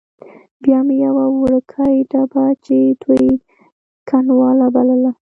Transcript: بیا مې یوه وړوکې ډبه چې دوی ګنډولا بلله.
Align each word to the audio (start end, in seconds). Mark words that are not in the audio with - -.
بیا 0.63 0.79
مې 0.87 0.95
یوه 1.05 1.25
وړوکې 1.39 1.89
ډبه 2.11 2.45
چې 2.65 2.77
دوی 3.01 3.27
ګنډولا 4.09 4.67
بلله. 4.75 5.11